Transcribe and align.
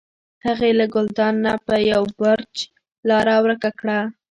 هغې 0.45 0.71
له 0.79 0.85
ګلداد 0.93 1.35
نه 1.45 1.53
په 1.65 1.75
یو 1.91 2.03
بړچ 2.17 2.53
لاره 3.09 3.35
ورکه 3.43 3.69
کړه. 3.79 3.99